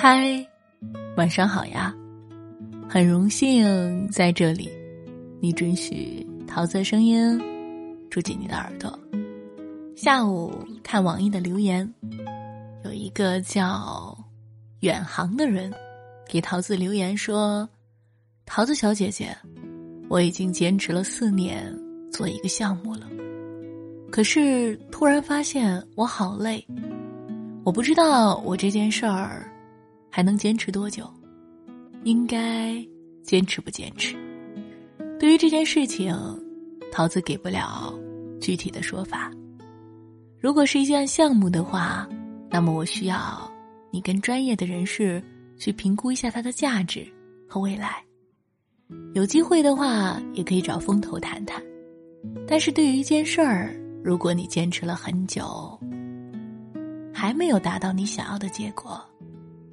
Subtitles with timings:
[0.00, 0.46] 嗨，
[1.16, 1.92] 晚上好呀！
[2.88, 4.70] 很荣幸在这里，
[5.40, 7.36] 你准许桃子的声音
[8.08, 8.96] 住进你的耳朵。
[9.96, 11.92] 下午看网易的留言，
[12.84, 14.16] 有一个叫
[14.82, 15.74] 远航的人
[16.28, 17.68] 给桃子留言说
[18.46, 19.36] ：“桃子小姐姐，
[20.08, 21.76] 我已经坚持了四年
[22.12, 23.08] 做一个项目了，
[24.12, 26.64] 可是突然发现我好累，
[27.64, 29.44] 我不知道我这件事儿。”
[30.18, 31.08] 还能坚持多久？
[32.02, 32.84] 应该
[33.22, 34.16] 坚持不坚持？
[35.16, 36.12] 对于这件事情，
[36.90, 37.96] 桃子给不了
[38.40, 39.30] 具体的说法。
[40.40, 42.04] 如果是一件项目的话，
[42.50, 43.48] 那么我需要
[43.92, 45.22] 你跟专业的人士
[45.56, 47.06] 去评估一下它的价值
[47.48, 48.04] 和未来。
[49.14, 51.62] 有机会的话，也可以找风投谈谈。
[52.44, 53.72] 但是对于一件事儿，
[54.02, 55.78] 如果你坚持了很久，
[57.14, 59.00] 还没有达到你想要的结果。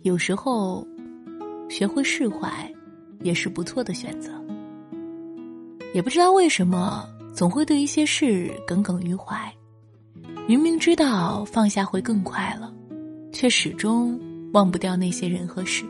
[0.05, 0.85] 有时候，
[1.67, 2.71] 学会释怀，
[3.21, 4.29] 也是不错的选择。
[5.95, 9.51] 也不知道为什么，总会对一些事耿耿于怀。
[10.47, 12.71] 明明知道放下会更快乐，
[13.33, 14.19] 却始终
[14.53, 15.83] 忘不掉那些人和事。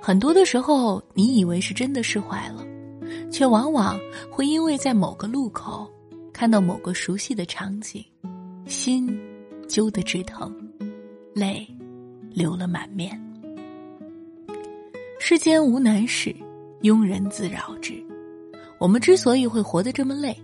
[0.00, 2.64] 很多的时候，你以为是真的释怀了，
[3.30, 4.00] 却往往
[4.30, 5.86] 会因为在某个路口
[6.32, 8.02] 看到某个熟悉的场景，
[8.64, 9.06] 心
[9.68, 10.50] 揪得直疼，
[11.34, 11.68] 泪。
[12.34, 13.20] 流了满面。
[15.18, 16.34] 世间无难事，
[16.82, 17.94] 庸人自扰之。
[18.78, 20.36] 我们之所以会活得这么累，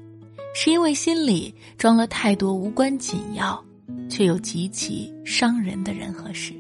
[0.54, 3.62] 是因为心里装了太多无关紧要，
[4.08, 6.54] 却又极其伤人的人和事。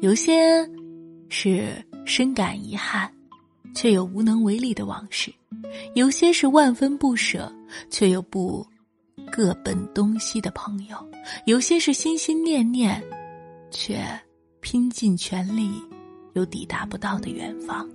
[0.00, 0.68] 有些
[1.30, 3.10] 是深感遗憾，
[3.74, 5.32] 却又无能为力的往事；
[5.94, 7.50] 有些是万分不舍，
[7.88, 8.64] 却又不
[9.32, 10.96] 各奔东西的朋友；
[11.46, 13.02] 有些是心心念念。
[13.70, 14.04] 却
[14.60, 15.70] 拼尽全力，
[16.34, 17.88] 又抵达不到的远方，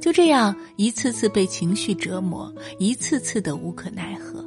[0.00, 4.44] 就这样一次次被情绪折磨，一次次的无可奈何。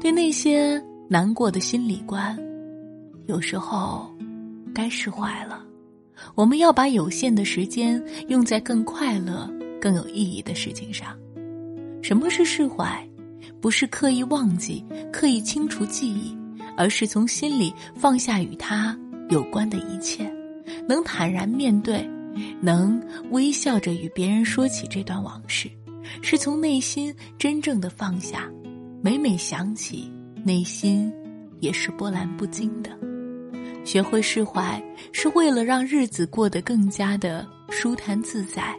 [0.00, 2.36] 对那些难过的心理关，
[3.26, 4.14] 有时候
[4.74, 5.64] 该释怀了。
[6.34, 9.50] 我们要把有限的时间用在更快乐、
[9.80, 11.16] 更有意义的事情上。
[12.02, 13.06] 什么是释怀？
[13.60, 16.36] 不是刻意忘记、刻意清除记忆，
[16.76, 18.96] 而是从心里放下与他。
[19.28, 20.32] 有关的一切，
[20.88, 22.08] 能坦然面对，
[22.60, 25.68] 能微笑着与别人说起这段往事，
[26.22, 28.50] 是从内心真正的放下。
[29.02, 30.10] 每每想起，
[30.44, 31.12] 内心
[31.60, 32.90] 也是波澜不惊的。
[33.84, 34.82] 学会释怀，
[35.12, 38.76] 是为了让日子过得更加的舒坦自在，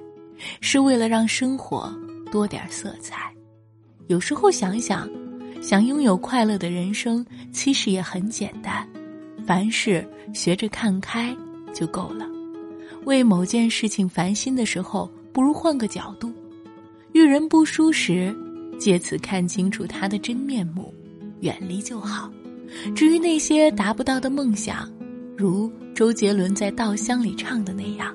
[0.60, 1.94] 是为了让生活
[2.32, 3.34] 多点色彩。
[4.08, 5.10] 有时候想想，
[5.62, 8.88] 想拥有快乐的人生，其实也很简单。
[9.48, 11.36] 凡事学着看开
[11.74, 12.28] 就够了。
[13.06, 16.28] 为某件事情烦心的时候，不如换个角度；
[17.14, 18.36] 遇人不淑时，
[18.78, 20.94] 借此看清楚他的真面目，
[21.40, 22.30] 远离就好。
[22.94, 24.92] 至于那些达不到的梦想，
[25.38, 28.14] 如周杰伦在《稻香》里唱的那样，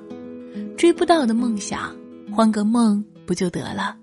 [0.77, 1.95] 追不到的梦想，
[2.31, 3.97] 换个梦不就得了？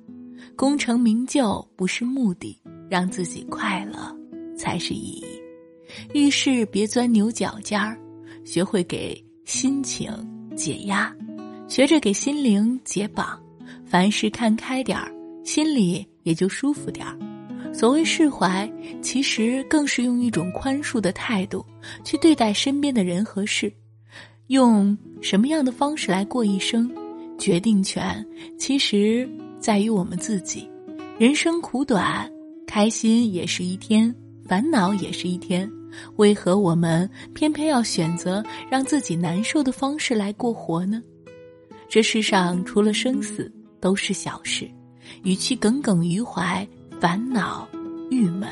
[0.57, 2.61] 功成名就不是目的，
[2.91, 4.13] 让自己快乐
[4.59, 5.40] 才是意义。
[6.13, 7.99] 遇事别钻牛角尖儿，
[8.45, 10.11] 学会给心情
[10.57, 11.15] 解压，
[11.69, 13.41] 学着给心灵解绑。
[13.85, 15.13] 凡事看开点儿，
[15.45, 17.19] 心里也就舒服点儿。
[17.73, 21.65] 所谓释怀，其实更是用一种宽恕的态度
[22.05, 23.73] 去对待身边的人和事。
[24.49, 26.91] 用什么样的方式来过一生，
[27.39, 28.27] 决定权
[28.59, 29.29] 其实
[29.61, 30.69] 在于我们自己。
[31.17, 32.29] 人生苦短，
[32.67, 34.13] 开心也是一天，
[34.47, 35.71] 烦恼也是一天。
[36.17, 41.03] 为何我们偏偏要选择让自己难受的方式来过活呢？
[41.89, 44.71] 这世上除了生死都是小事，
[45.23, 46.67] 与其耿耿于怀、
[47.01, 47.69] 烦恼、
[48.11, 48.49] 郁闷，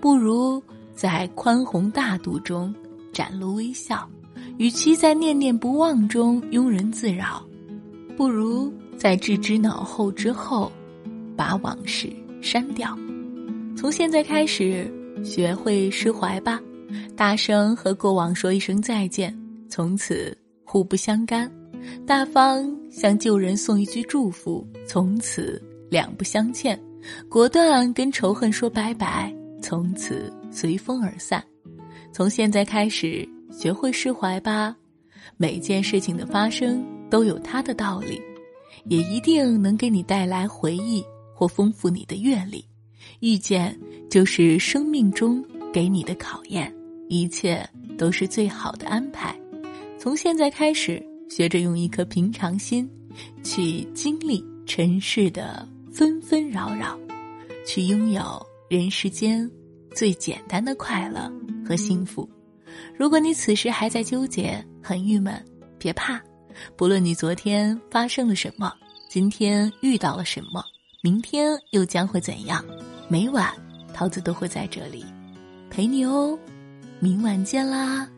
[0.00, 0.62] 不如
[0.94, 2.74] 在宽宏大度中
[3.12, 4.08] 展露微笑；
[4.58, 7.44] 与其在念念不忘中庸人自扰，
[8.16, 10.70] 不如在置之脑后之后
[11.36, 12.12] 把往事
[12.42, 12.96] 删掉。
[13.76, 14.90] 从现在开始。
[15.22, 16.60] 学会释怀吧，
[17.16, 19.36] 大声和过往说一声再见，
[19.68, 21.48] 从此互不相干；
[22.06, 26.76] 大方向旧人送一句祝福，从此两不相欠；
[27.28, 31.42] 果断跟仇恨说拜拜，从此随风而散。
[32.12, 34.76] 从现在开始，学会释怀吧。
[35.36, 38.20] 每件事情的发生都有它的道理，
[38.84, 41.04] 也一定能给你带来回忆
[41.34, 42.64] 或丰富你的阅历。
[43.20, 43.78] 遇见
[44.10, 46.72] 就是生命中给你的考验，
[47.08, 49.34] 一切都是最好的安排。
[49.98, 52.88] 从现在开始，学着用一颗平常心，
[53.42, 56.98] 去经历尘世的纷纷扰扰，
[57.66, 59.50] 去拥有人世间
[59.94, 61.32] 最简单的快乐
[61.66, 62.28] 和幸福。
[62.96, 65.42] 如果你此时还在纠结、很郁闷，
[65.78, 66.20] 别怕，
[66.76, 68.72] 不论你昨天发生了什么，
[69.08, 70.62] 今天遇到了什么，
[71.02, 72.64] 明天又将会怎样，
[73.08, 73.50] 每晚
[73.94, 75.04] 桃子都会在这里
[75.70, 76.38] 陪你哦。
[77.04, 78.08] 明晚见啦！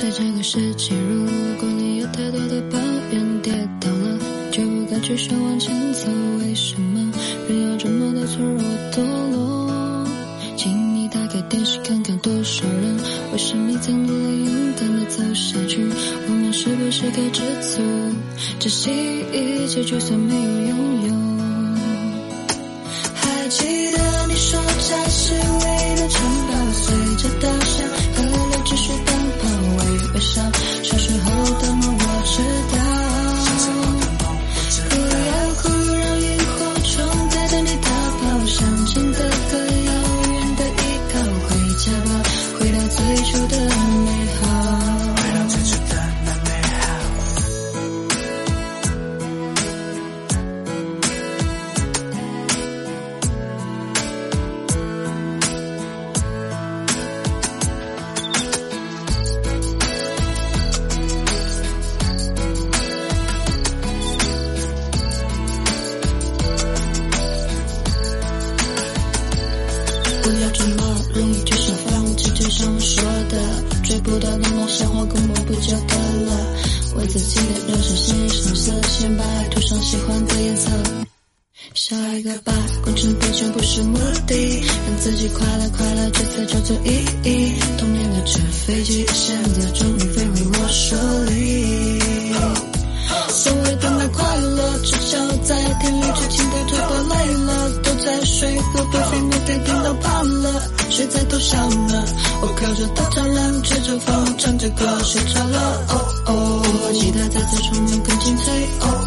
[0.00, 1.26] 对这个世界，如
[1.60, 2.78] 果你有太多的抱
[3.12, 4.18] 怨，跌倒了
[4.50, 6.08] 就不该继续往前走。
[6.40, 7.12] 为什么
[7.48, 8.60] 人要这么的脆弱
[8.90, 9.49] 堕落？
[17.12, 17.82] 该知足，
[18.60, 18.90] 珍惜
[19.32, 21.39] 一切，就算没有拥有？
[75.60, 75.94] 就得
[76.26, 76.46] 了。
[76.96, 80.68] 为自己的人生写上色，先把爱涂上喜欢的颜色。
[81.74, 82.52] 下一个吧，
[82.82, 83.96] 功成名就不是目
[84.26, 87.52] 的，让自己快乐快乐，这才叫做意义。
[87.78, 92.00] 童年的纸飞机，现在终于飞回我手里。
[93.28, 100.79] 所谓的那快乐，只想在天亮之前的嘴巴累了，都在睡，会不会目的地到怕了？
[101.00, 102.04] 谁在偷笑呢？
[102.42, 105.58] 我靠着大栅栏，吹着风，唱着歌，睡着了。
[105.88, 105.94] 哦
[106.26, 108.52] 哦，我记得再次出门更精彩。
[108.80, 108.99] 哦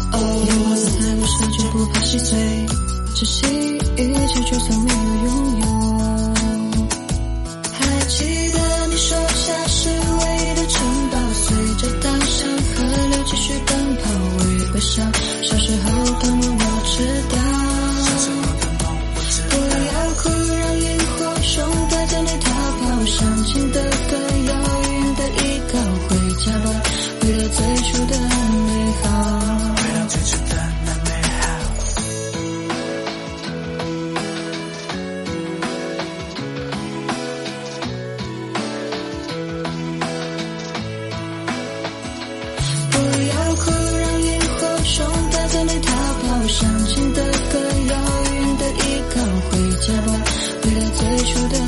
[50.62, 51.58] 回到最初的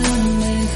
[0.41, 0.67] 美